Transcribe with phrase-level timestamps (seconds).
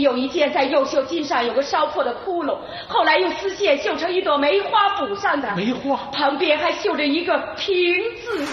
[0.00, 2.56] 有一件在右袖襟上有个烧破的窟窿，
[2.88, 5.54] 后来用丝线绣成一朵梅花补上的。
[5.56, 7.74] 梅花旁边还绣着一个平
[8.22, 8.46] 字。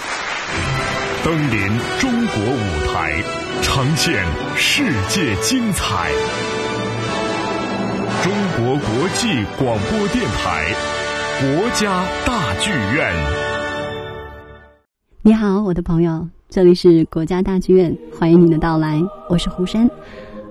[1.23, 1.67] 登临
[1.99, 3.21] 中国舞台，
[3.61, 4.23] 呈现
[4.55, 6.09] 世界精彩。
[8.23, 10.65] 中国国际广播电台，
[11.41, 13.13] 国家大剧院。
[15.21, 19.89] 你好，我的朋友，这里是国家大剧院，欢迎您的到来，我是胡山。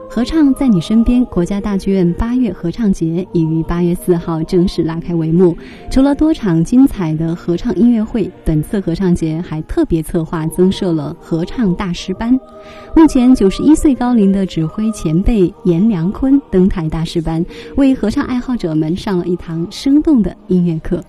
[0.09, 5.55] 合唱在你身边，国家大剧院八月合唱节已于八月四号正式拉开帷幕。
[5.91, 12.39] 除了多场精彩的合唱音乐会，本次合唱节还特别策划增设了合唱大师班。
[12.95, 17.45] 目前九十一岁高龄的指挥前辈阎良坤登台大师班，
[17.77, 21.03] 为合唱爱好者们上了一堂生动的音乐课。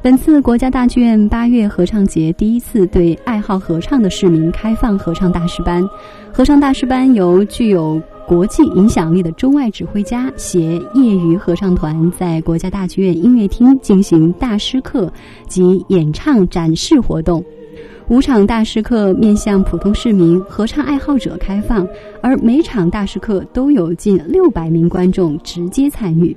[0.00, 5.84] 本次国家大剧院八月合唱节第一次对爱好合唱的市民开放合唱大师班。
[6.32, 15.12] 合唱大师班由具有国际影响力的中外指挥家携业余合唱团，在国家大剧院音乐厅进行大师课
[15.46, 17.44] 及演唱展示活动。
[18.08, 21.86] 五场大师课面向普通市民、合唱爱好者开放，
[22.20, 26.36] 而每场大师课都有近六百名观众直接参与。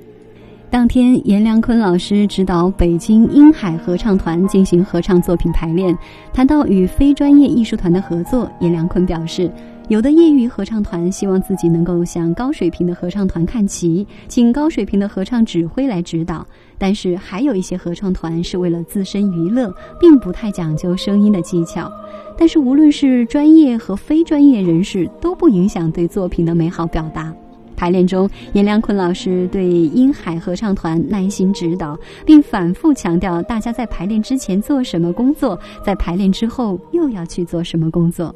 [0.70, 5.96] 当天，阎良坤老师指导北京英海合唱团进行合唱作品排练。
[6.32, 9.50] 谈到与非专业艺术团的合作，阎良坤表示。
[9.90, 16.46] 有的业余合唱团希望自己能够向高水平的合唱团看齐，请高水平的合唱指挥来指导。
[16.78, 21.90] 但是还有一些合唱团是为了自身娱乐，并不太讲究声音的技巧。
[22.38, 27.34] 但是无论是专业和非专业人士，都不影响对作品的美好表达。
[27.74, 38.32] 排练中，阎良坤老师对英海合唱团耐心指导，并反复强调大家在排练之前做什么工作，在排练之后又要去做什么工作。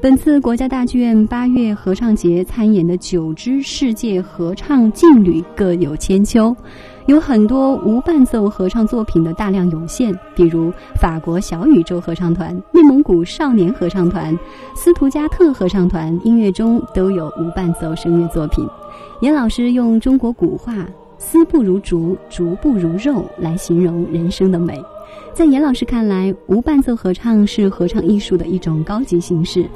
[0.00, 6.56] 本次国家大剧院八月合唱节参演的九支世界合唱劲旅各有千秋，
[7.06, 14.38] 有很多无伴奏合唱作品的大量涌现，比如法国小宇宙合唱团、内蒙古少年合唱团、
[14.76, 18.64] 斯图加特合唱团，音乐中都有无伴奏声乐作品。
[19.20, 20.88] 严老师用中国古话
[21.18, 24.80] “丝不如竹，竹不如肉”来形容人生的美。
[25.34, 29.68] 在严老师看来，无伴奏合唱是合唱艺术的一种高级形式，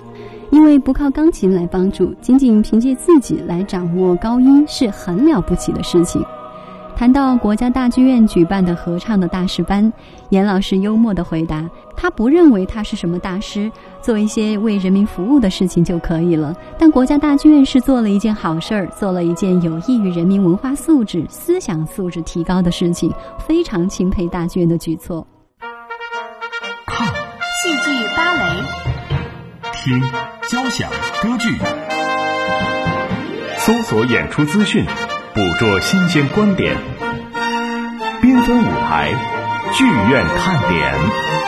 [0.53, 6.23] 因为不靠钢琴来帮助，仅仅凭借自己来掌握高音是很了不起的事情。
[6.95, 9.91] 谈到国家大剧院举办的合唱的大师班，
[10.29, 16.55] 严老师幽默的回答：“他不认为他是什么大师，做一些为人民服务的事情就可以了。
[16.79, 25.27] 但国家大剧院是做了一件好事儿，做了一件有益于人民文化素质、思想素质提高的事情，非常钦佩大剧院的举措。”
[27.63, 28.92] 戏剧芭蕾，
[29.85, 30.01] 听
[30.49, 30.89] 交响
[31.21, 31.59] 歌剧，
[33.59, 34.87] 搜索演出资讯。
[35.35, 36.77] 捕捉新鲜观点，
[38.21, 39.13] 缤纷舞台，
[39.73, 41.42] 剧院看点。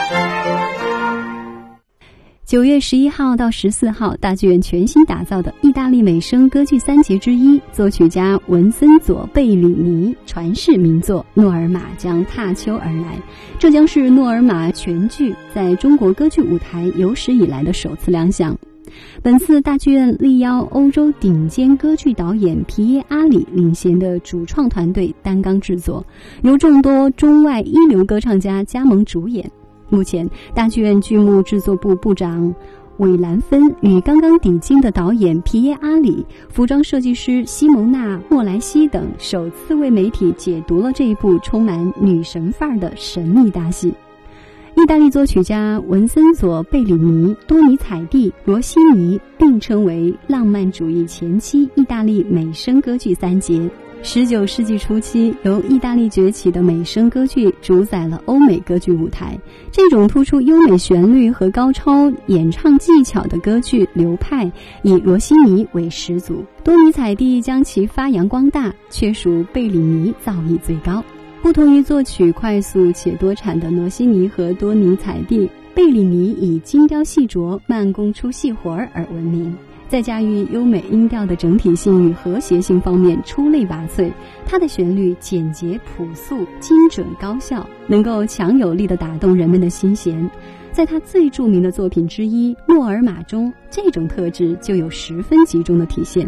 [2.54, 13.20] 九月十一号到十四号，大剧院全新打造的意大利美声歌剧三杰之一，作曲家文森佐·贝里尼传世名作《诺尔玛》将踏秋而来。
[13.58, 18.56] 这将是诺尔玛全剧在中国歌剧舞台有史以来的首次亮相。
[19.20, 26.06] 本次大剧院力邀欧洲顶尖歌剧导演皮耶·阿里领衔的主创团队担纲制作，
[26.42, 29.50] 由众多中外一流歌唱家加盟主演。
[29.88, 32.54] 目前，大剧院剧目制作部部长
[32.98, 43.92] 韦兰芬与刚刚抵京的导演皮耶·阿里、服装设计师西蒙娜·莫莱西等，首次为媒体解读了这一部充满女神范儿的神秘大戏。
[44.76, 53.70] 意大利作曲家文森佐·贝里尼、多尼采蒂、罗西尼并称为浪漫主义前期意大利美声歌剧三杰。
[54.06, 59.36] 十九世纪初期，由意大利崛起的美声歌剧主宰了欧美歌剧舞台。
[59.72, 64.52] 这种突出优美旋律和高超演唱技巧的歌剧流派，
[64.82, 71.02] 以罗西尼为始祖，多尼采蒂将其发扬光大，却属贝里尼造诣最高。
[71.42, 79.56] 不同于作曲快速且多产的罗西尼和多尼采蒂，贝里尼以精雕细琢、慢工出细活儿而闻名，
[79.94, 84.10] 在驾驭优美音调的整体性与和谐性方面出类拔萃。
[84.44, 90.28] 它的旋律简洁朴素、精准高效，能够强有力地打动人们的心弦。
[90.72, 96.26] 在他最著名的作品之一《诺尔玛》中，这种特质就有十分集中的体现。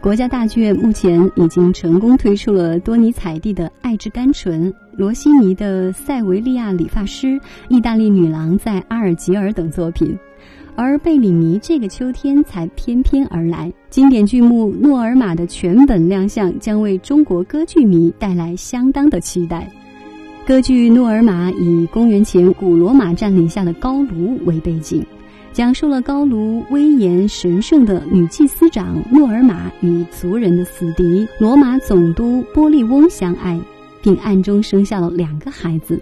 [0.00, 7.28] 国家大剧院目前已经成功推出了多尼采蒂的《爱之甘醇》、罗西尼的《塞维利亚理发师》、
[7.68, 10.18] 意大利女郎在阿尔及尔等作品，
[10.82, 13.70] 而贝里尼这个秋天才翩翩而来。
[13.90, 19.70] 经典剧目《诺尔玛》的全本亮相，将为中国歌剧迷带来相当的期待。
[20.46, 25.04] 歌剧《诺尔玛》以公元前古罗马占领下的高卢为背景，
[25.52, 33.60] 讲述了高卢威严神圣的女祭司长诺尔玛与族人的死敌罗马总督波利翁相爱，
[34.00, 36.00] 并暗中生下了两个孩子。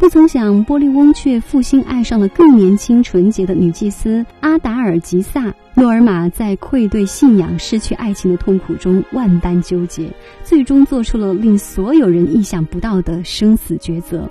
[0.00, 5.54] 不曾想，波利翁却负心爱上了更年轻纯洁的女祭司阿达尔吉萨。
[5.74, 10.10] 诺尔玛在愧对信仰、失去爱情的痛苦中万般纠结，
[10.42, 14.26] 最终做出了令所有人意想不到的生死抉择。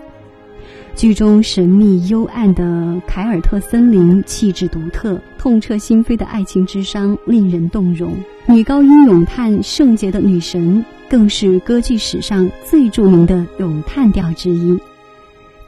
[0.95, 8.11] 剧中神秘幽暗的凯尔特森林，气质独特，痛彻心扉的爱情之伤令人动容。
[8.47, 14.75] 女高音咏叹圣洁的女神，更是歌剧史上最著名的咏叹调之一。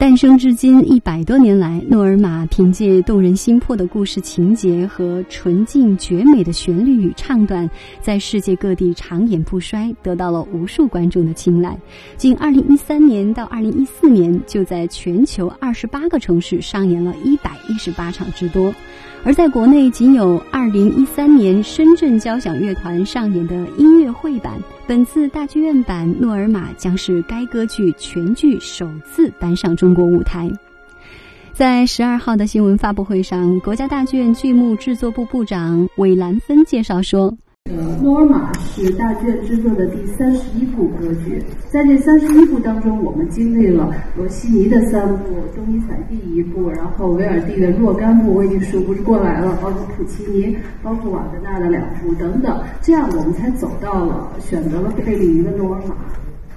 [0.02, 7.70] 诞生至今一百多年来，诺尔玛凭借动人心魄的故事情节和纯净绝美的旋律与唱段，
[8.00, 11.78] 在世界各地长演不衰，得到了无数观众的青睐。
[12.16, 18.74] 仅2013年到2014年，就在全球28个城市上演了118场之多。
[19.24, 24.60] 而在国内，仅有2013年深圳交响乐团上演的音乐会版。
[24.84, 30.50] 本次大剧院版《诺尔玛》将是该歌剧全剧首次搬上中国舞台。
[31.52, 37.32] 在十二号的新闻发布会上，国家大剧院剧目制作部部长韦兰芬介绍说。
[37.70, 41.40] 呃，诺尔玛是大剧院制作的第三十一部歌剧，
[41.70, 45.24] 在这三十一部当中，我们经历了罗西尼的三部，
[45.54, 55.94] 东尼采蒂一部，然后维尔蒂的若干部，我已经数不过来了，包括普契尼，包括瓦格纳的两部等等，这样我们才走到了选择了贝利尼的诺尔玛。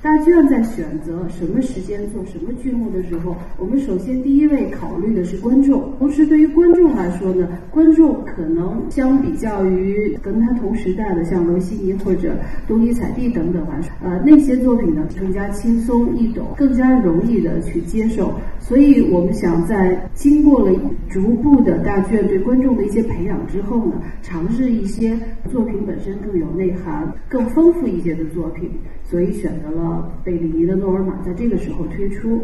[0.05, 5.91] 大剧院在选择什么时间做什么剧目的时候，我们首先第一位考虑的是观众。
[5.97, 12.35] 同时，对于观众来说呢，观众可能相比较于跟他同时代的像罗西尼或者
[12.67, 18.31] 东尼采蒂等等来说，呃，那些作品呢更加轻松易懂，更加容易的去接受。
[18.59, 20.71] 所以我们想在经过了
[21.09, 25.17] 逐步的大剧院对观众的一些培养之后呢，尝试一些
[25.49, 28.69] 作品本身更有内涵、更丰富一些的作品。
[29.09, 32.41] 所以选择了贝里尼的《诺尔玛》在这个时候推出，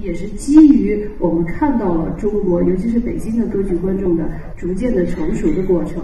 [0.00, 4.24] 也是基于我们看到了中国，尤其是北京的歌剧观众的
[4.56, 6.02] 逐渐的成熟的过程。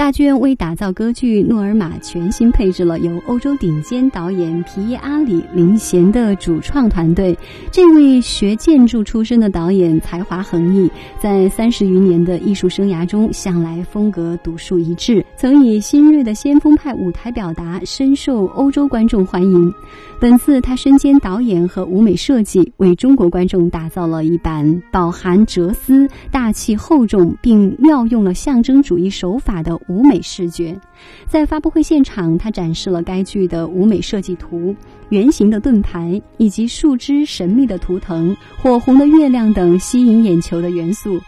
[0.00, 7.36] 大剧院为打造歌剧《诺尔玛》，全新配置了由欧洲顶尖导演皮耶阿里领衔的主创团队。
[7.70, 19.70] 这位学建筑出身的导演才华横溢，在三十余年的艺术生涯中，向来风格独树一帜，曾以新锐的先锋派舞台表达深受欧洲观众欢迎。
[20.18, 30.78] 本次他身兼导演和舞美设计，为中国观众打造了一版饱含哲思、大气厚重，并妙用了象征主义手法的舞美视觉。
[31.26, 34.74] 在发布会现场他展示了该剧的舞美设计图
[35.08, 41.20] 圆形的盾牌以及树枝神秘的图腾火红的月亮等吸引眼球的元素。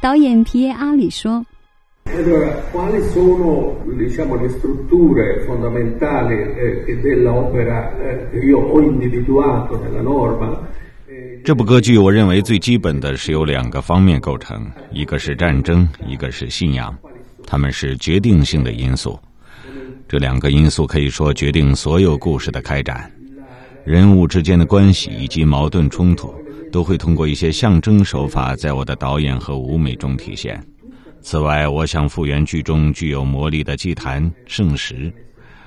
[0.00, 1.44] 导演皮耶阿里说
[11.44, 16.92] 这部歌剧我认为最基本的是由两个方面构成一个是战争一个是信仰。
[17.46, 19.18] 他们是决定性的因素。
[20.08, 23.10] 这两个因素可以说决定所有故事的开展，
[23.84, 26.34] 人物之间的关系以及矛盾冲突，
[26.70, 30.62] 都会通过一些象征手法在我的导演和舞美中体现。
[31.20, 35.12] 此外，我想复原剧中具有魔力的祭坛圣石，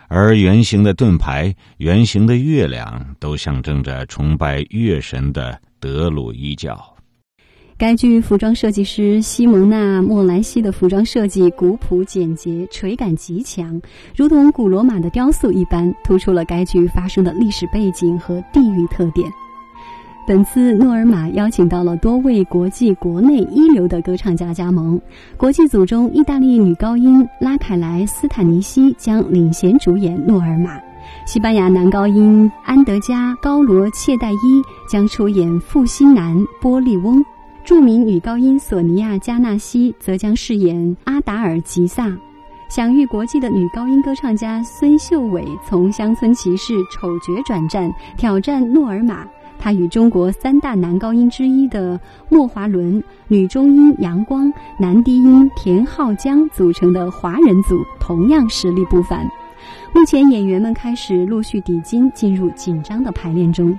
[0.08, 6.89] 而圆形的盾牌、圆形的月亮都象征着崇拜月神的德鲁伊教。
[7.80, 13.82] 该剧服装设计师西蒙娜·莫莱西的服装设计古朴简洁，垂感极强，
[14.14, 19.32] 如同古罗马的雕塑一般，突出了该剧发生的历史背景和地域特点。
[20.28, 25.00] 本次诺尔玛邀请到了多位国际、国内一流的歌唱家加盟。
[25.38, 30.72] 国际组中，意大利女高音拉凯莱斯坦尼西将领衔主演诺尔玛；
[31.26, 37.24] 西班牙男高音安德加高罗切代伊将出演负心男波利翁；
[37.70, 42.12] 著名女高音索尼娅加纳西则将饰演阿达尔吉萨。
[42.68, 49.24] 享誉国际的女高音歌唱家孙秀伟从乡村骑士丑角转战，挑战诺尔玛。
[49.60, 59.30] 她与中国三大男高音之一的莫华伦、女中音杨光、男低音田浩江组成的华人组同样实力不凡。
[59.94, 63.78] 目前演员们开始陆续抵京，进入紧张的排练中。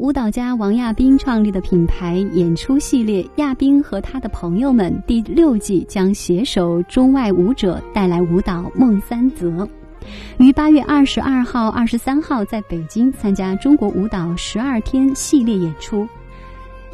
[0.00, 9.50] 舞蹈家王亚斌创立的品牌演出系列《亚斌和他的朋友们》第六季将携手中外舞者带来舞蹈《孟三泽》，
[10.38, 16.08] 于八月二十二号、二十三号在北京参加中国舞蹈十二天系列演出。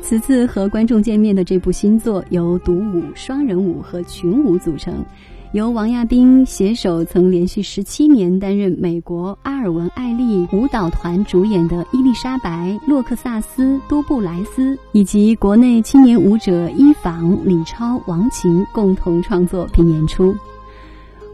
[0.03, 5.05] 此次和观众见面的这部新作由独舞、双人舞和群舞组成。
[5.53, 20.37] 由王亚斌携手曾连续十七年担任美国阿尔文·艾利舞蹈团主演的伊丽莎白·洛克萨斯·多布莱斯，以及国内青年舞者伊仿、李超、王琴共同创作并演出。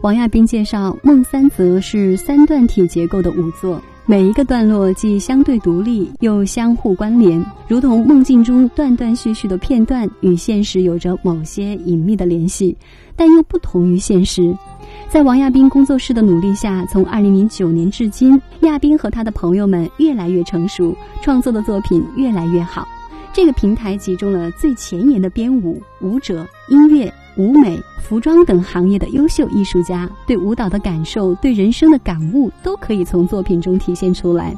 [0.01, 3.81] 王亚斌介绍，《梦三则》是三段体结构的舞作。
[4.05, 12.75] 每一个段落既相对独立，又相互关联，如同梦境中断断续续的片段，与现实有着某些隐秘的联系，
[13.15, 14.53] 但又不同于现实。
[15.07, 22.85] 在王亚斌工作室的努力下，从2009年至今，亚斌和他的朋友们越来越成熟，创作的作品越来越好。
[23.31, 27.11] 这个平台集中了最前沿的编舞、舞者、音乐。
[27.37, 34.55] 舞美、服装等行业的优秀艺术家对舞蹈的感受、对人生的感悟，都可以从作品中体现出来。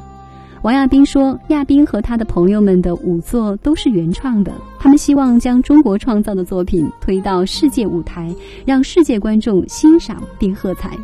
[0.62, 10.96] 王亚斌说：“亚斌和他的朋友们的舞作都是原创的，他们希望将中国创造的作品推到世界舞台，让世界观众欣赏并喝彩。”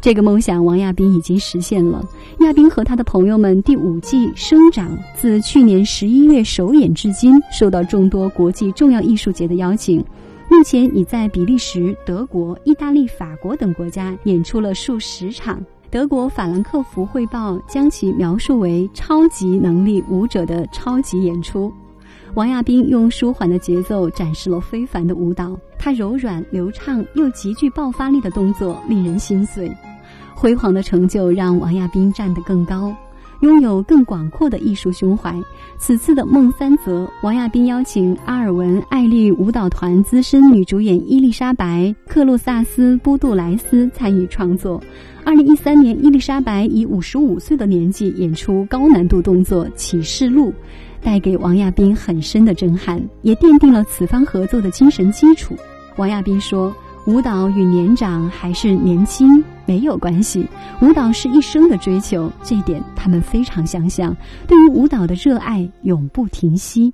[0.00, 2.02] 这个梦想，王亚斌已经实现了。
[2.38, 10.02] 亚斌和他的朋友们第五季《生长》自去年十一月首演至今，受到众多国际重要艺术节的邀请。
[10.50, 15.64] 目前已在比利时、德国、意大利、法国等国家演出了数十场。
[15.88, 21.72] 德国法兰克福汇报将其描述为超级能力舞者的超级演出。
[22.34, 29.70] 王亚斌用舒缓的节奏展示了非凡的舞蹈，他柔软流畅又极具爆发力的动作令人心碎。
[30.34, 32.92] 辉煌的成就让王亚斌站得更高。
[33.40, 35.34] 拥有更广阔的艺术胸怀。
[35.78, 44.82] 此次的《梦三则》，王亚斌邀请阿尔文·艾丽舞蹈团资深女主演伊丽莎白·克洛萨斯·波杜莱斯参与创作。
[45.24, 50.50] 二零一三年，伊丽莎白以五十五岁的年纪演出高难度动作《启示录》，
[51.02, 55.56] 带给王亚斌很深的震撼，也奠定了此番合作的精神基础。
[55.96, 56.74] 王亚斌说。
[57.06, 60.46] 舞蹈与年长还是年轻没有关系，
[60.82, 64.14] 舞蹈是一生的追求，这一点他们非常相像。
[64.46, 66.92] 对于舞蹈的热爱永不停息。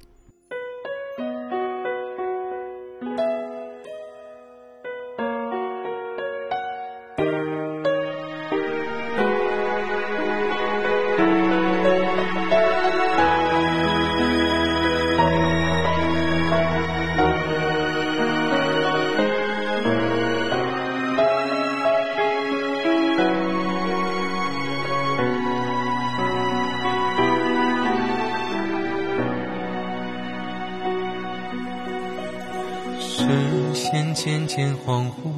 [35.17, 35.33] 乎，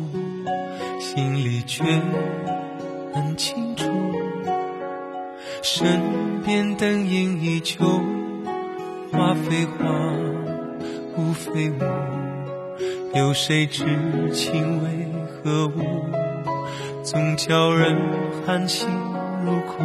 [1.00, 1.84] 心里却
[3.12, 3.84] 很清楚，
[5.62, 7.76] 身边灯影依旧，
[9.12, 9.88] 花非花，
[11.16, 11.76] 雾非雾，
[13.14, 13.84] 有谁知
[14.32, 15.06] 情为
[15.42, 15.72] 何物？
[17.02, 17.96] 总叫人
[18.44, 18.88] 含辛
[19.44, 19.82] 茹苦，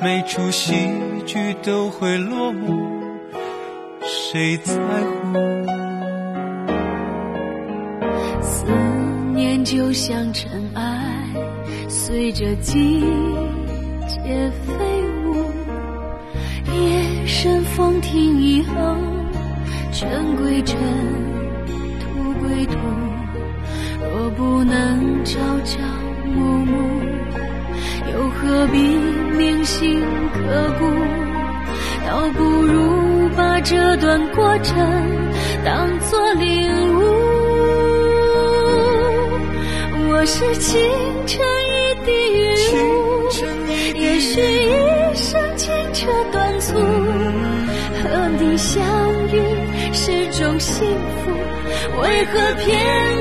[0.00, 0.74] 每出戏
[1.24, 3.00] 剧都会落幕，
[4.02, 5.85] 谁在乎？
[8.46, 8.64] 思
[9.34, 10.82] 念就像尘埃，
[11.88, 13.00] 随着季
[14.06, 14.72] 节飞
[15.24, 15.50] 舞。
[16.72, 18.72] 夜深风停以后，
[19.92, 20.78] 尘归尘，
[21.98, 22.78] 土归土。
[24.00, 25.78] 若不能朝朝
[26.24, 26.76] 暮暮，
[28.12, 28.78] 又何必
[29.36, 30.00] 铭心
[30.32, 30.38] 刻
[30.78, 30.84] 骨？
[32.06, 34.76] 倒不如把这段过程
[35.64, 37.35] 当作领悟。
[40.18, 40.80] 我是清
[41.26, 42.80] 晨一滴雨露，
[44.00, 46.72] 也许一生牵扯短促，
[48.02, 48.08] 和
[48.40, 48.82] 你相
[49.28, 49.36] 遇
[49.92, 51.30] 是种幸福，
[52.00, 52.32] 为何
[52.64, 52.66] 偏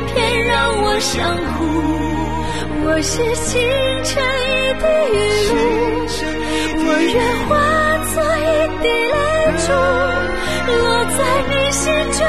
[0.07, 1.67] 偏让我想哭？
[2.85, 3.59] 我是清
[4.05, 5.19] 晨一滴雨
[5.51, 5.53] 露，
[6.79, 7.13] 我愿
[7.49, 7.51] 化
[8.15, 8.49] 作一
[8.81, 9.15] 滴泪
[9.67, 9.67] 珠，
[10.71, 11.19] 落在
[11.51, 11.83] 你心
[12.13, 12.23] 中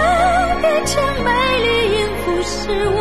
[0.60, 0.92] 变成
[1.24, 1.26] 美
[1.62, 2.52] 丽音符，是
[2.98, 3.00] 我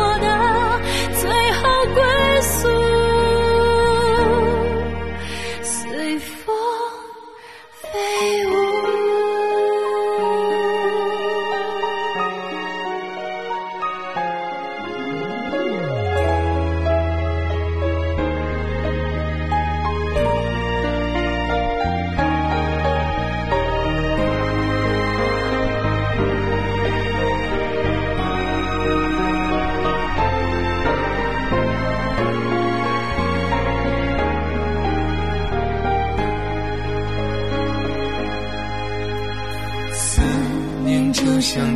[41.56, 41.74] 念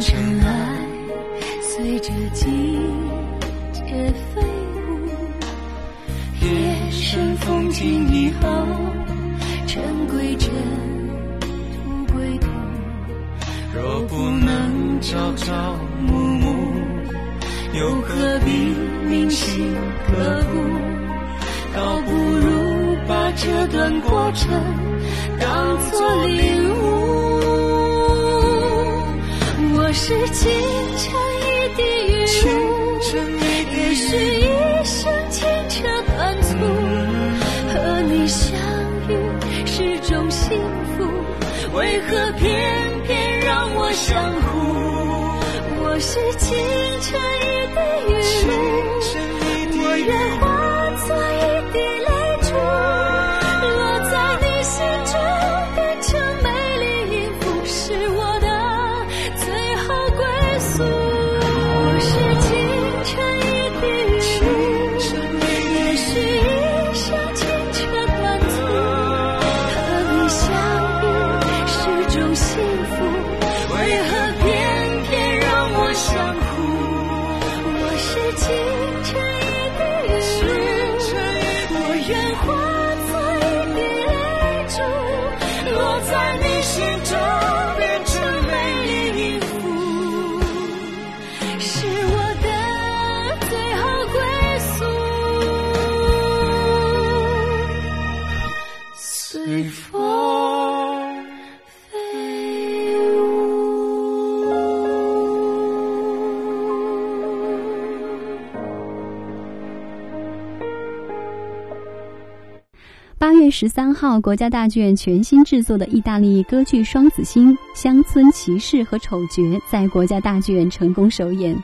[113.50, 121.56] 十三号，国家大剧院全新制作的意大利歌剧《双子星》《乡村骑士》和《丑角》在国家大剧院成功首演。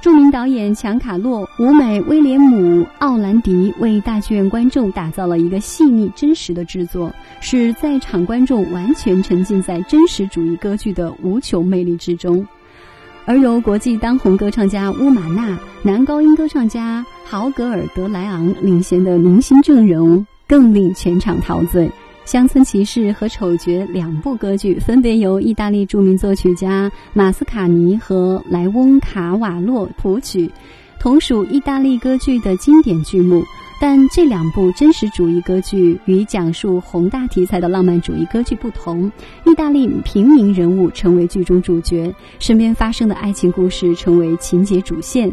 [0.00, 12.46] 著名导演强卡洛、舞美威廉姆·奥兰迪为大剧院观众打造了一个细腻真实的制作，使在场观众完全沉浸在真实主义歌剧的无穷魅力之中。
[13.26, 21.86] 而由国际当红歌唱家乌玛娜、男高音歌唱家豪格尔德莱昂领衔的明星阵容，更令全场陶醉。
[22.24, 30.50] 《乡村骑士》和《丑角》两部歌剧分别由意大利著名作曲家马斯卡尼和莱翁卡瓦洛谱曲，
[30.98, 33.44] 同属意大利歌剧的经典剧目。
[33.80, 39.10] 但这两部真实主义歌剧与讲述宏大题材的浪漫主义歌剧不同，
[39.44, 45.30] 意大利平民人物成为剧中主角，身边发生的爱情故事成为情节主线。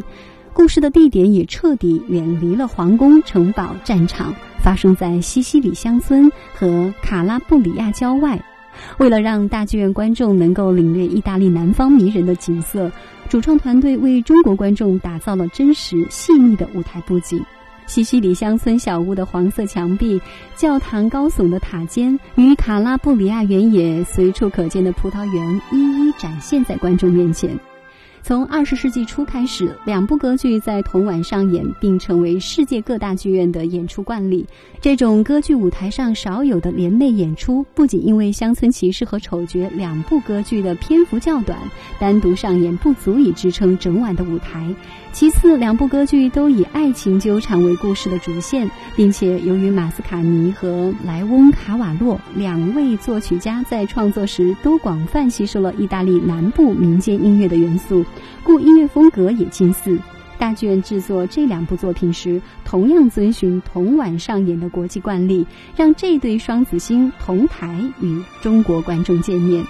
[0.54, 8.40] 故事的地点也彻底远离了皇宫、城堡、战场，发生在西西里乡村和卡拉布里亚郊外。
[8.98, 12.92] 为了让大剧院观众能够领略意大利南方迷人的景色，
[13.30, 17.44] 主创团队为中国观众打造了真实细腻的舞台布景。
[17.88, 20.22] 西西里乡村小屋的黄色墙壁、
[20.56, 27.60] 教堂高耸的塔尖与卡拉布里亚原野随处可见的葡萄园，一一展现在观众面前。
[28.24, 34.46] 从二十世纪初开始，两部歌剧在同晚上演，并成为世界各大剧院的演出惯例。
[34.80, 41.58] 这种歌剧舞台上少有的联袂演出，不仅因为《乡村骑士》和《丑角》两部歌剧的篇幅较短，
[42.00, 44.74] 单独上演不足以支撑整晚的舞台。
[45.14, 58.06] 其次，两部歌剧都以爱情纠缠为故事的主线，并且由于马斯卡尼和莱翁卡瓦洛两位作曲家在创作时都广泛吸收了意大利南部民间音乐的元素，
[58.44, 60.00] 故音乐风格也近似。
[60.40, 65.46] 大剧院制作这两部作品时，同样遵循同晚上演的国际惯例，
[65.76, 69.64] 让这对双子星同台与中国观众见面。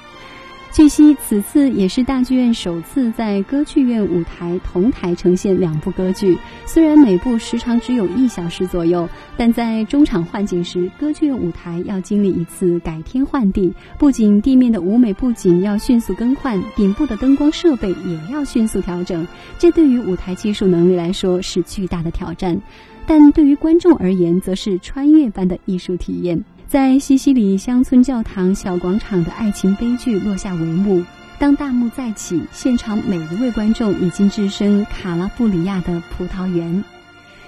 [0.74, 6.38] 据悉，此次也是大剧院首次在歌剧院舞台同台呈现两部歌剧。
[6.66, 13.74] 虽然每部时长只有一小时左右，但在中场换景时，歌剧院舞台要经历一次改天换地。
[14.00, 19.28] 不仅地面的舞美布景要迅速更换，顶部的灯光设备也要迅速调整。
[19.60, 22.62] 这对于舞台技术能力来说是巨大的挑战，
[23.06, 26.46] 但对于观众而言，则是穿越般的艺术体验。
[26.72, 31.04] 在西西里乡村教堂小广场的爱情悲剧落下帷幕。
[31.38, 36.82] 当大幕再起，现场每一位观众已经置身卡拉布里亚的葡萄园。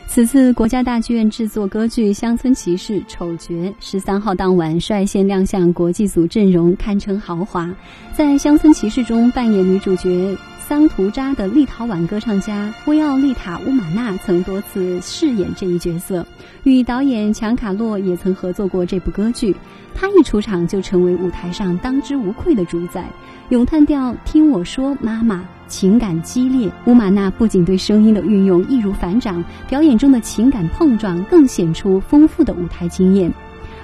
[0.07, 7.73] 此次国家大剧院制作歌剧《乡村骑士》丑角，十三号当晚率先亮相国际组阵容，堪称豪华。
[8.13, 10.37] 在《乡村骑士》中扮演女主角。
[10.65, 16.25] 桑图扎的立陶宛歌唱家威奥利塔乌玛纳曾多次饰演这一角色，
[16.63, 19.53] 与导演强卡洛也曾合作过这部歌剧。
[19.93, 23.05] 他一出场就成为舞台上当之无愧的主宰。
[23.49, 26.71] 咏叹调“听我说，妈妈”，情感激烈。
[26.85, 33.31] 乌玛纳不仅对声音的运用易如反掌，表演中的情感碰撞更显出丰富的舞台经验。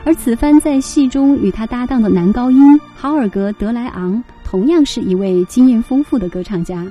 [0.05, 2.59] 而此番在戏中与他搭档的男高音
[2.95, 4.23] 豪尔格德莱昂。
[4.43, 6.87] 同样是一位经验丰富的歌唱家，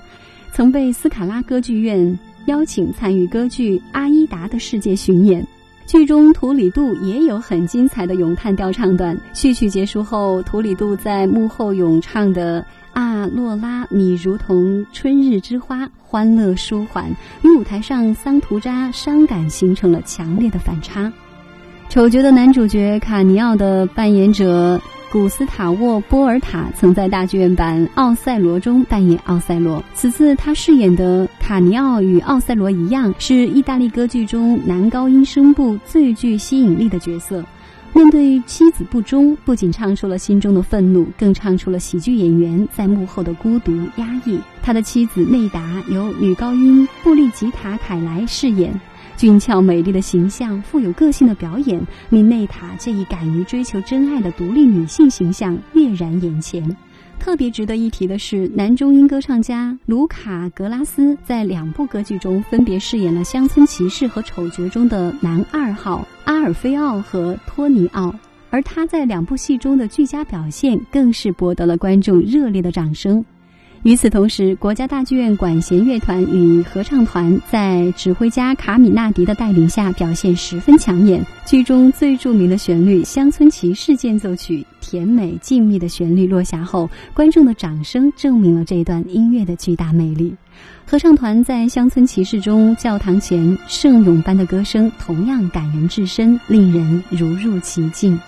[0.53, 2.16] 曾被斯卡拉歌剧院
[2.47, 5.44] 邀请参与歌剧《阿依达》的世界巡演。
[5.85, 9.18] 剧中图里杜也有很精彩的咏叹调唱段。
[9.35, 17.11] 序曲结束后，图里杜在幕后咏唱的“啊，洛拉，你如同春日之花，欢乐舒缓”，
[17.42, 21.12] 与舞台上桑图扎伤感形成了强烈的反差。
[21.88, 24.81] 丑角的男主角卡尼奥的扮演者。
[25.11, 29.83] 古斯塔沃·波尔塔曾在大剧院版《奥赛罗》中扮演奥赛罗。
[29.94, 37.42] 此次他饰演的卡尼奥与奥赛罗一样，是意大利歌剧中男高音声部最具吸引力的角色。
[37.94, 44.38] 面对妻子不忠，不仅唱出了心中的愤怒，更唱出了喜剧演员在幕后的孤独压抑。
[44.62, 48.79] 他的妻子内达由女高音布丽吉塔·凯莱饰演。
[49.19, 56.77] 俊俏美丽的形象，富有个性的表演，令内塔这一敢于追求真爱的独立女性形象跃然眼前。
[57.19, 68.15] 特别值得一提的是，男中音歌唱家卢卡·格拉斯在两部歌剧中分别饰演了《乡村骑士》和《丑角》中的男二号阿尔菲奥和托尼奥，
[68.51, 73.25] 而他在两部戏中的最佳表现更是博得了观众热烈的掌声。
[73.85, 81.25] 与此同时，国家大剧院管弦乐团与合唱团在指挥家卡米纳迪的带领下表现十分抢眼。
[81.47, 90.35] 剧中最著名的旋律《乡村骑士间奏曲》，甜美静谧的旋律落下后，观众的掌声证明了这段音乐的巨大魅力。
[90.85, 98.19] 合唱团在《乡村骑士》中教堂前圣咏般的歌声，同样感人至深，令人如入其境。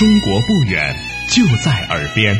[0.00, 0.96] 中国不远，
[1.28, 2.34] 就在耳边。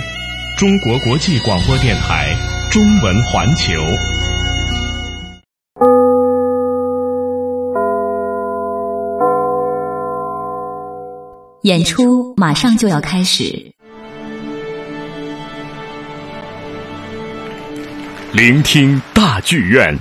[0.57, 2.35] 中国国际广播电台
[2.71, 3.75] 中文环球。
[11.65, 13.45] 演出马上就要开始。
[18.33, 19.95] 聆听大剧院。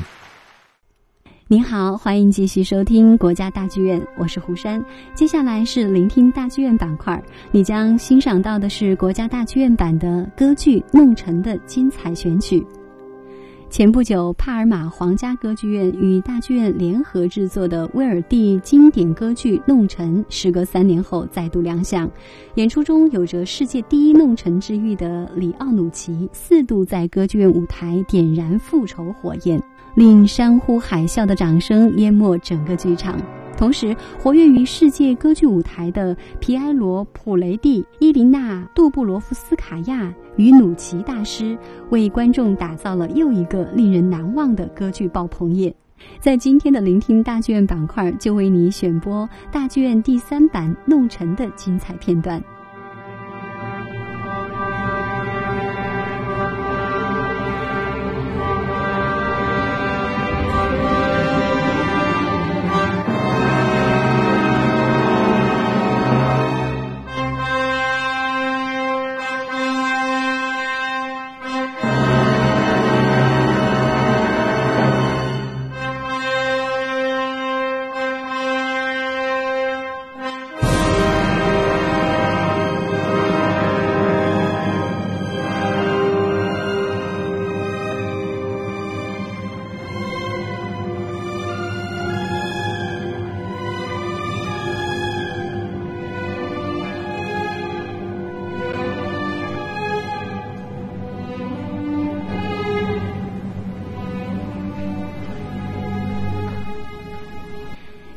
[1.52, 4.80] 您好，欢迎继续收听国家大剧院，我是胡山。
[5.16, 12.64] 接下来是聆听大剧院板块，你将欣赏到的是国家大剧院版的歌剧《弄臣》的精彩选曲。
[13.68, 22.08] 前不久，帕尔马皇家歌剧院与大剧院联合制作的威尔第经典歌剧《弄臣》，时隔三年后再度亮相。
[22.56, 29.60] 演出中有着世界第一弄臣之誉的里奥努奇，四度在歌剧院舞台点燃复仇火焰，
[29.96, 33.20] 令山呼海啸的掌声淹没整个剧场。
[33.58, 41.58] 同时，活跃于世界歌剧舞台的皮埃罗·普雷蒂、伊琳娜·杜布罗夫斯卡娅与努奇大师，
[41.90, 45.76] 为观众打造了又一个令人难忘的歌剧爆棚夜。
[46.22, 52.42] 在今天的聆听大剧院板块，就为你选播大剧院第三版《弄臣》的精彩片段。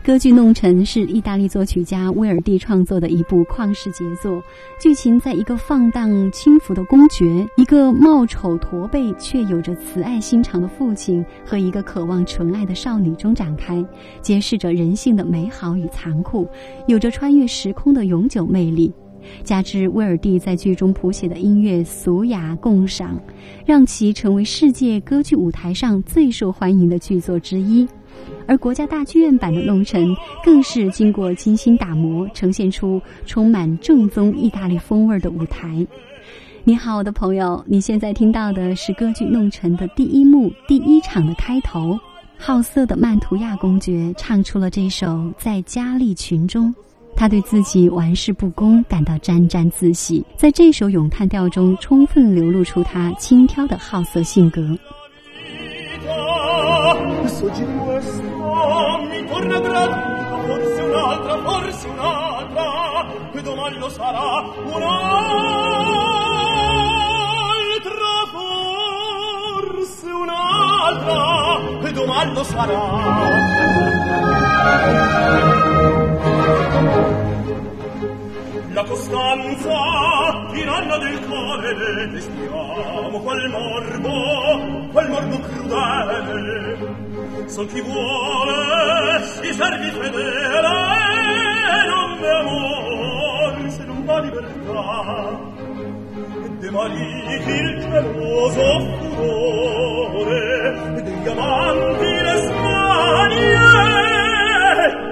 [0.04, 4.42] 歌剧《弄臣》是意大利作曲家威尔第创作的一部旷世杰作。
[4.80, 13.84] 剧情在一个放荡轻浮的公爵、一个貌丑驼背却有着慈爱心肠的父亲和一个渴望纯爱的少女中展开，
[14.20, 16.48] 揭示着人性的美好与残酷，
[16.88, 18.92] 有着穿越时空的永久魅力。
[19.44, 23.16] 加之威尔第在剧中谱写的音乐俗雅共赏，
[23.64, 27.86] 让其成为世界歌剧舞台上最受欢迎的剧作之一。
[28.46, 30.08] 而国家大剧院版的《弄臣》
[30.44, 35.86] 更是经过精心打磨，呈现出充满正宗意大利风味的舞台。
[36.64, 41.98] 你好，我的朋友，你现在听到的是歌剧《弄臣》的第一幕第一场的开头。
[42.38, 45.06] 好色的曼图亚公爵唱出了这首
[45.38, 46.68] 《在佳丽群中》，
[47.16, 54.76] 他对自己玩世不恭感到沾沾自喜，在这首咏叹调中充分流露出他轻佻的好色性格。
[56.94, 60.00] il suo giroesco mi torna grata,
[60.46, 64.92] forse un'altra, forse un'altra, che domani lo sarà un'altra,
[69.70, 72.80] forse un'altra, che domani lo sarà
[78.72, 87.00] la costanza tiranna del cuore ne spiamo quel morbo quel morbo crudele.
[87.46, 90.74] So chi vuole si servi fedele
[91.70, 95.40] e non me amor se non va libertà
[96.60, 100.42] de mariti il geloso furore
[101.02, 103.56] degli amanti le smanie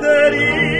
[0.00, 0.79] deriva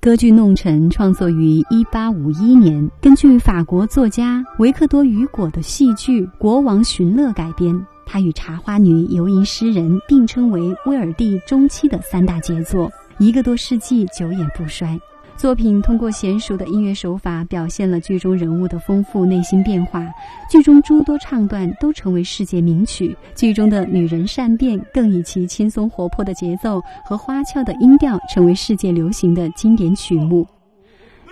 [0.00, 7.84] 歌剧《弄臣》创作于一八五一年，根据法国作家维克多·雨果的戏剧《国王寻乐》改编。
[8.06, 14.98] 他与《茶花女》《游吟诗人》并称为威尔第中期的三大杰作，一个多世纪久演不衰。
[15.38, 20.04] 作品通过娴熟的音乐手法，表现了剧中人物的丰富内心变化。
[20.50, 23.16] 剧中诸多唱段都成为世界名曲。
[23.36, 30.44] 剧中的女人善变，更以其轻松活泼的节奏和花俏的音调，成为世界流行的经典曲目。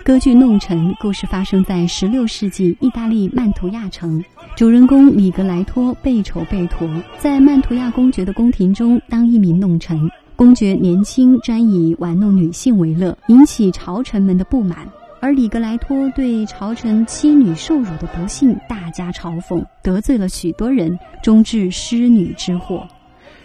[0.05, 4.23] 歌剧《弄臣》故事发生在16世纪意大利曼图亚城，
[4.55, 6.89] 主人公米格莱托被丑被驼，
[7.19, 10.09] 在曼图亚公爵的宫廷中当一名弄臣。
[10.37, 14.87] 公爵年轻，专以玩弄女性为乐，引起朝臣们的不满。
[15.19, 22.87] 而里格莱托对朝臣妻女受辱的不幸大加嘲讽，得罪了许多人，终致失女之祸。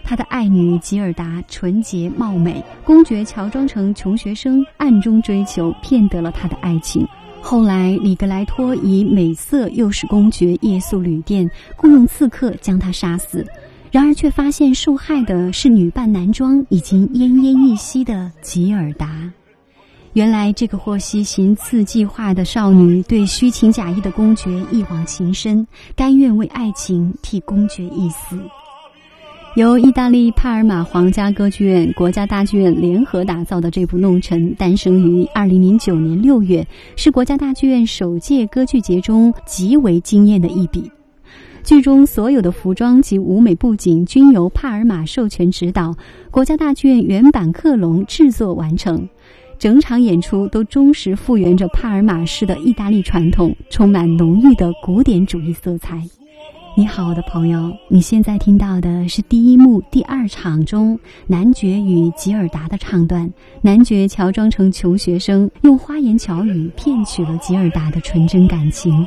[0.05, 7.09] 他的爱女吉尔达纯洁貌美，公爵乔装成穷学生，暗中追求，骗得了他的爱情。
[7.41, 13.47] 后来，里格莱托以美色诱使公爵夜宿旅店，雇佣刺客将他杀死。
[13.93, 19.31] 然而却发现受害的是女扮男装、已经奄奄一息的吉尔达。
[20.15, 28.39] 原来，这个获悉行刺计划的少女对虚情假意的公爵一往情深，甘愿为爱情替公爵一死。
[29.57, 40.91] 由意大利帕尔马皇家歌剧院、国家大剧院联合打造的这部《弄臣》，诞生于二零零九年六月，是国家大剧院首届歌剧节中极为惊艳的一笔。
[41.65, 45.95] 剧中所有的服装及舞美布景均由帕尔马授权指导，
[46.31, 49.09] 国家大剧院原版克隆制作完成。
[49.59, 56.03] 整场演出都忠实复原着帕尔马式的意大利传统，充满浓郁的古典主义色彩。
[56.75, 60.99] 你好，我的朋友，你现在听到的是第一幕第二场中
[61.29, 63.33] 男爵与吉尔达的唱段。
[63.61, 69.07] 男爵乔装成穷学生，用花言巧语骗取了吉尔达的纯真感情。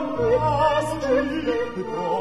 [0.00, 0.28] non ti
[0.76, 2.19] asci,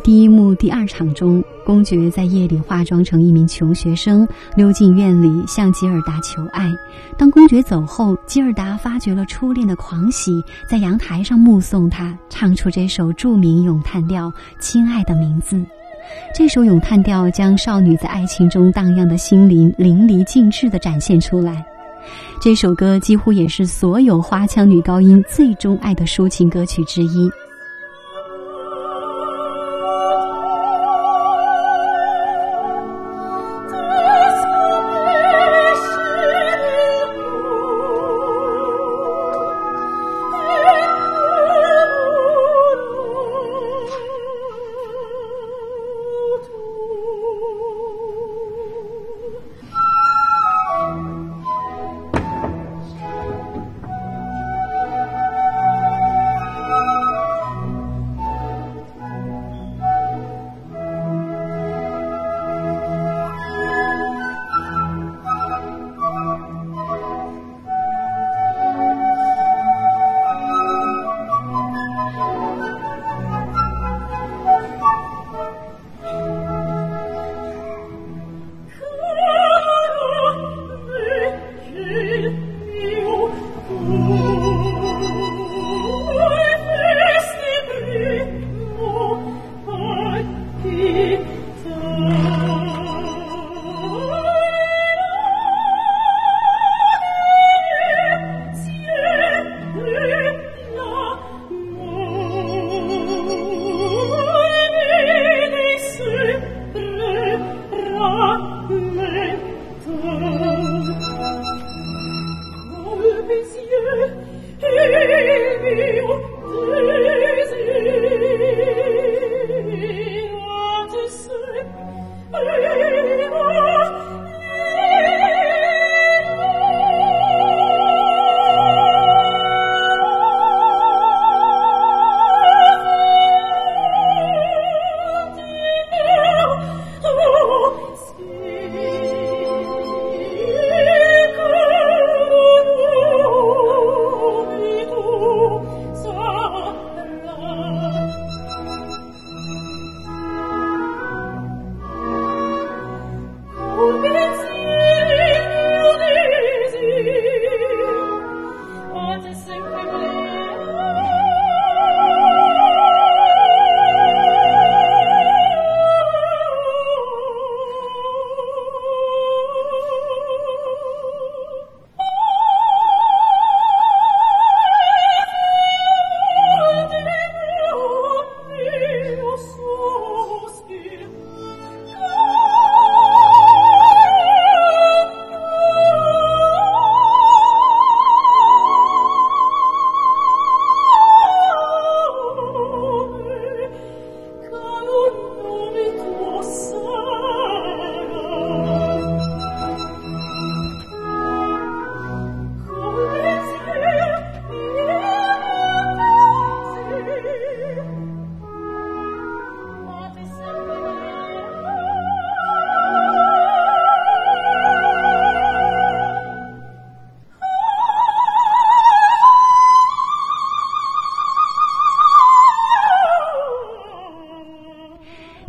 [0.00, 4.26] 第一幕第二场中，公爵在夜里化妆成一名穷学生，
[4.56, 6.70] 溜进院里向吉尔达求爱。
[7.16, 14.30] 当公爵走后，吉尔达发觉了初恋的狂喜，在阳台上目送他唱出这首著名咏叹调
[14.60, 15.56] 《亲爱的名字》。
[16.34, 21.64] 这首咏叹调将少女在爱情中荡漾的心灵淋漓尽致地展现出来。
[22.40, 27.30] 这首歌几乎也是所有花腔女高音最钟爱的抒情歌曲之一。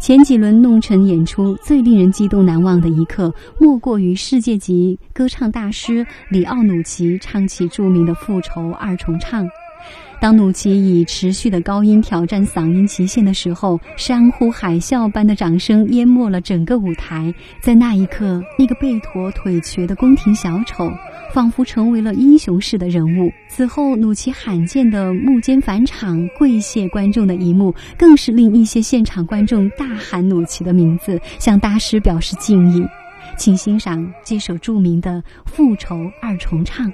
[0.10, 9.47] 前几轮弄臣演出最令人激动难忘的一刻，莫过于世界级歌唱大师里奥努奇唱起著名的复仇二重唱。
[10.20, 17.32] 当努奇以持续的高音挑战嗓音极限的时候，山呼海啸般的掌声淹没了整个舞台。
[17.62, 20.91] 在那一刻，那个背驼腿瘸的宫廷小丑，
[21.34, 23.32] 仿佛成为了英雄式的人物。
[23.47, 32.86] 此后，努奇罕见的幕间返场跪谢观众的一幕，更是令一些现场观众大喊努奇的名字，向大师表示敬意。
[33.38, 35.11] 请欣赏这首著名的
[35.45, 36.88] 《复仇二重唱》。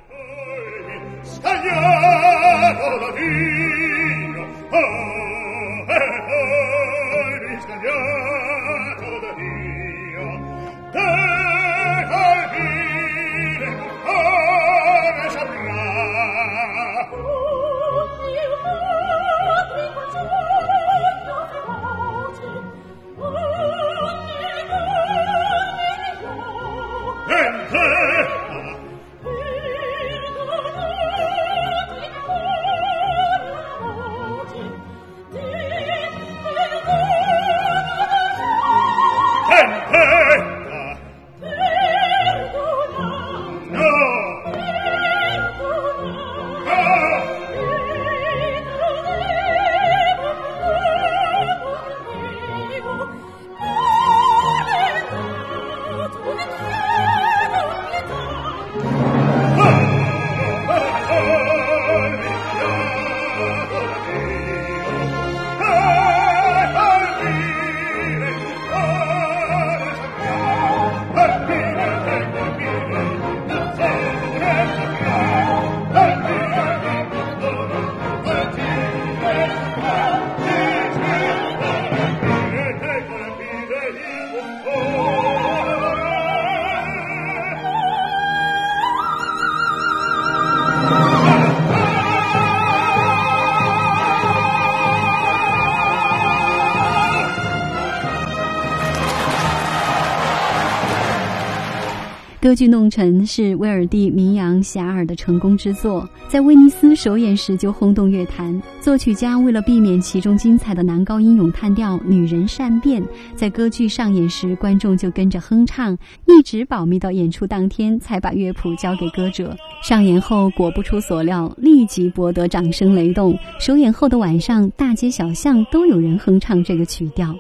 [102.45, 108.61] 歌剧《弄臣》是威尔第名扬遐迩的成功之作，在威尼斯首演时就轰动乐坛。
[108.79, 119.57] 作曲家为了避免其中精彩的男高音咏叹调“女人善变”，在歌剧上演时观众就跟着哼唱，一直保密到演出当天才把乐谱交给歌者。
[119.81, 123.35] 上演后果不出所料，立即博得掌声雷动。
[123.59, 127.35] 首演后的晚上，大街小巷都有人哼唱这个曲调。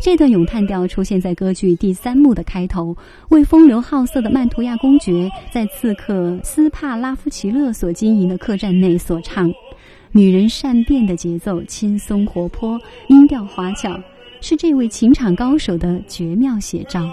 [0.00, 2.96] 这段咏叹调出现在歌剧第三幕的开头，
[3.30, 9.52] 为风流好色的曼图亚公爵在刺客斯帕拉夫奇勒所经营的客栈内所唱，
[10.12, 13.98] 女人善变的节奏轻松活泼，音调滑巧，
[14.40, 17.08] 是这位情场高手的绝妙写照。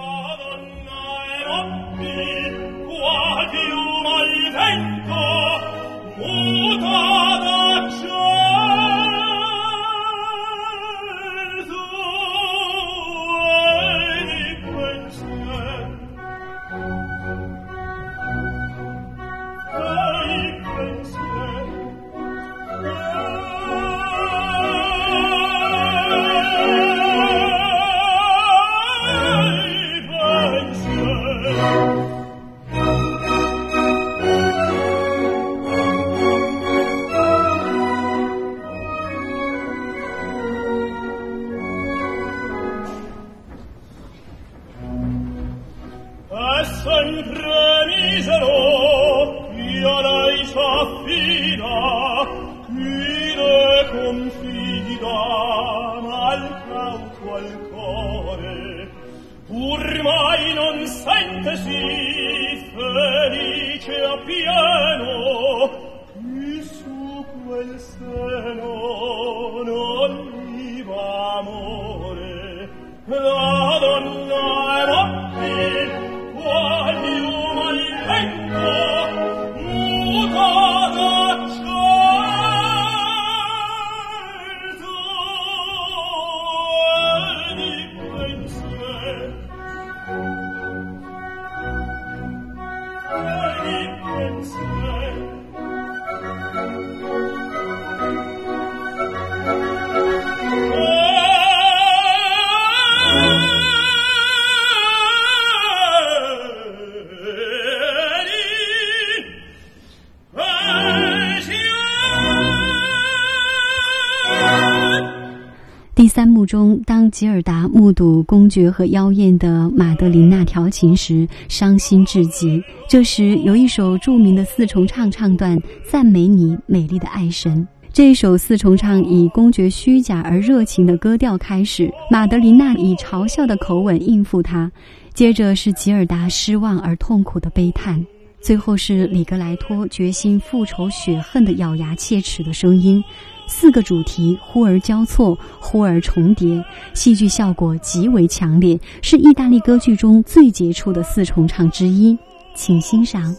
[116.14, 122.61] 三幕中，当吉尔达目睹公爵和妖艳的玛德琳娜调情时，伤心至极。
[122.88, 125.59] 这时，有一首著名的四重唱唱段，
[125.89, 127.68] 赞美你美丽的爱神。
[127.91, 134.72] 这首四重唱以公爵虚假而热情的歌调开始，玛德琳娜以嘲笑的口吻应付他，
[135.16, 138.05] 接着是吉尔达失望而痛苦的悲叹，
[138.39, 143.03] 最后是里格莱托决心复仇雪恨的咬牙切齿的声音。
[143.47, 146.63] 四个主题忽而交错，忽而重叠，
[146.93, 152.17] 戏剧效果极为强烈，是意大利歌剧中最杰出的四重唱之一，
[152.55, 153.35] 请欣赏。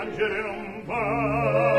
[0.00, 1.69] piangere non va.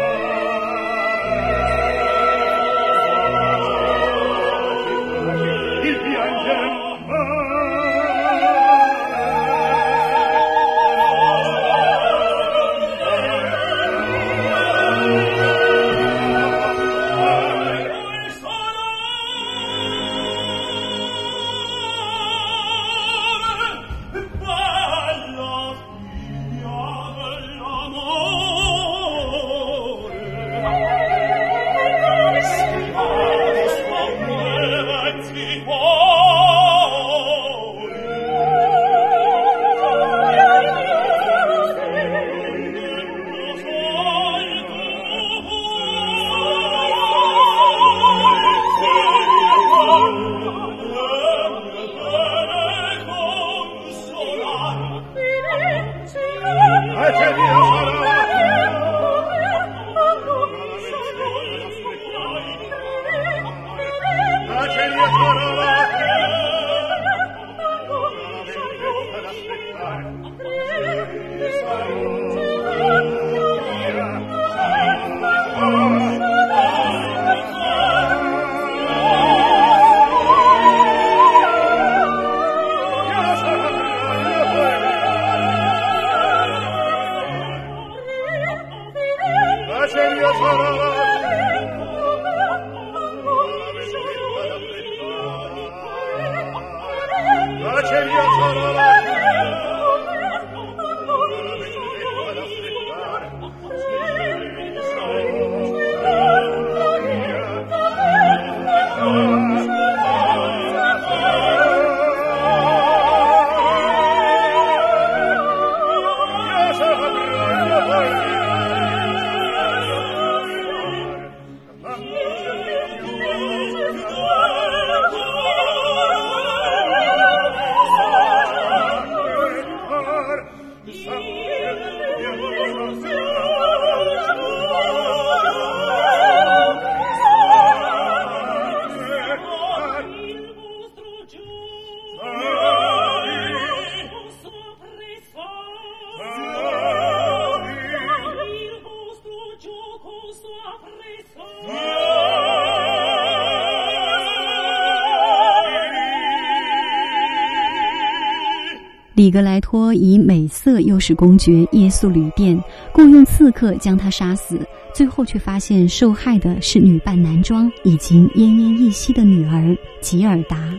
[159.32, 162.62] 里格莱托以美色诱使公爵夜宿旅店，
[162.92, 164.60] 雇佣刺客将他杀死，
[164.94, 170.70] 最后却发现受害的是女扮男装、已经奄奄一息的女儿吉尔达。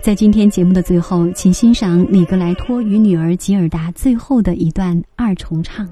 [0.00, 5.88] 在今天节目的最后，请欣赏里格莱托与女儿吉尔达最后的一段二重唱。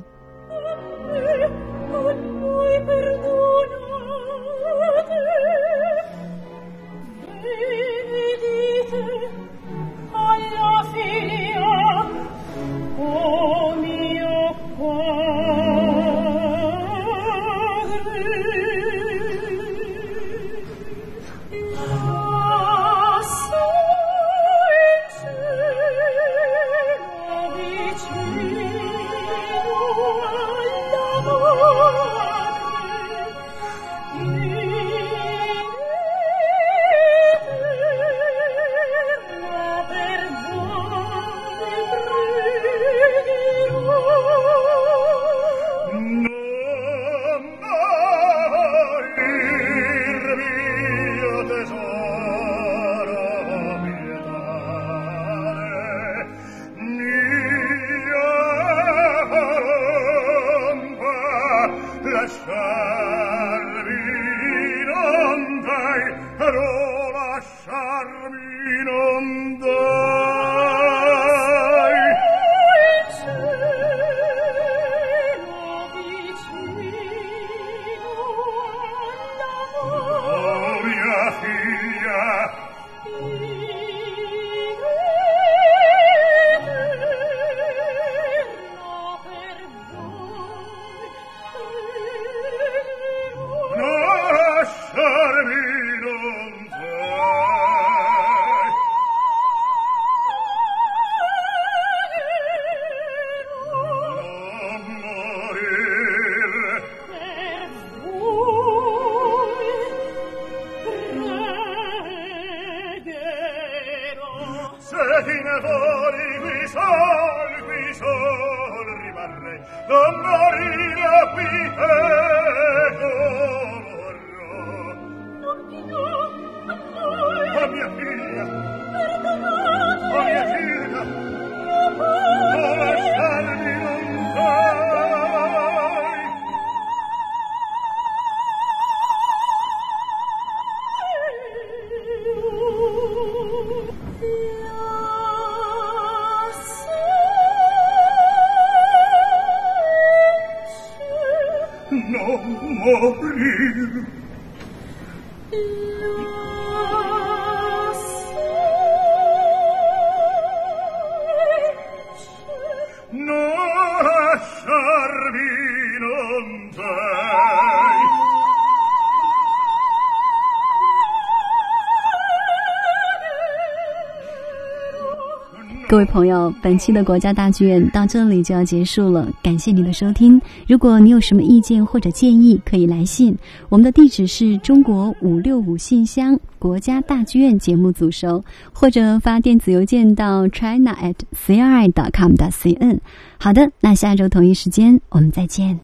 [176.14, 177.02] 朋友，本期的。
[177.02, 180.40] 国家大剧院到这里就要结束了，感谢您的收听。
[180.68, 183.36] 如果你有什么意见或者建议，可以来信，
[183.68, 183.90] 我们的。
[183.94, 192.98] 地址是中国五六五信箱国家大剧院节目组收，或者发电子邮件到 china at cri dot com dot cn。
[193.38, 195.72] 好的，那下周同一时间我们再见。